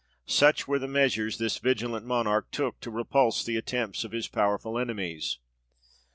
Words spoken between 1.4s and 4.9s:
vigilant Monarch took to repulse the attempts of his powerful